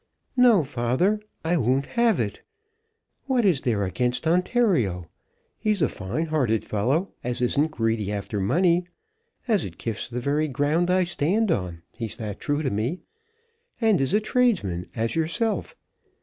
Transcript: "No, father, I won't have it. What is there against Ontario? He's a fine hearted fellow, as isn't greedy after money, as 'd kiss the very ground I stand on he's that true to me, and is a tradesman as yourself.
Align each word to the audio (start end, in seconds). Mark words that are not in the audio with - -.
"No, 0.35 0.63
father, 0.63 1.19
I 1.45 1.57
won't 1.57 1.85
have 1.85 2.19
it. 2.19 2.41
What 3.27 3.45
is 3.45 3.61
there 3.61 3.83
against 3.83 4.25
Ontario? 4.25 5.07
He's 5.59 5.83
a 5.83 5.87
fine 5.89 6.25
hearted 6.25 6.63
fellow, 6.63 7.13
as 7.23 7.39
isn't 7.39 7.69
greedy 7.69 8.11
after 8.11 8.39
money, 8.39 8.85
as 9.47 9.63
'd 9.63 9.77
kiss 9.77 10.09
the 10.09 10.19
very 10.19 10.47
ground 10.47 10.89
I 10.89 11.03
stand 11.03 11.51
on 11.51 11.83
he's 11.95 12.15
that 12.17 12.39
true 12.39 12.63
to 12.63 12.71
me, 12.71 13.01
and 13.79 14.01
is 14.01 14.15
a 14.15 14.19
tradesman 14.19 14.87
as 14.95 15.15
yourself. 15.15 15.75